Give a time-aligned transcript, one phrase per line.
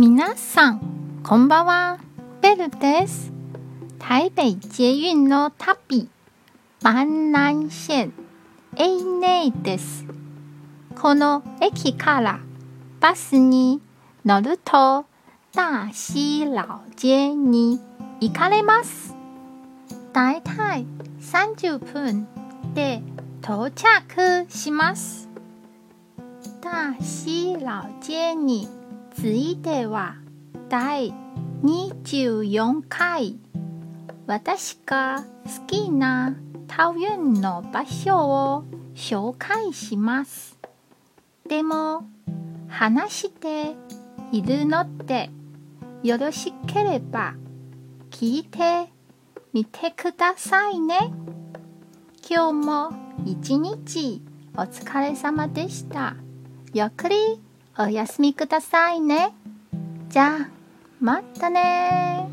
[0.00, 1.98] 皆さん、こんばんは。
[2.40, 3.32] ベルです。
[3.98, 6.08] 台北捷運の旅、
[6.82, 8.12] 万南線
[8.76, 10.04] A 内です。
[11.02, 12.38] この駅から
[13.00, 13.80] バスに
[14.24, 15.04] 乗ると、
[15.52, 17.80] 大溪老街に
[18.20, 19.16] 行かれます。
[20.12, 20.86] だいたい
[21.20, 22.28] 30分
[22.72, 23.02] で
[23.42, 25.28] 到着します。
[26.60, 28.77] 大溪老街に
[29.20, 30.14] ついては
[30.68, 31.12] 第
[31.64, 33.36] 24回
[34.28, 36.36] 私が好きな
[36.68, 40.56] 桃園の場所を紹介します。
[41.48, 42.08] でも
[42.68, 43.74] 話して
[44.30, 45.30] いるので
[46.04, 47.34] よろしければ
[48.12, 48.86] 聞いて
[49.52, 51.12] みてくださいね。
[52.30, 52.92] 今日も
[53.24, 54.22] 一日
[54.54, 56.14] お疲れ様でした。
[56.72, 57.47] ゆっくり
[57.80, 59.32] お休みくださいね。
[60.08, 60.48] じゃあ、
[61.00, 62.28] またね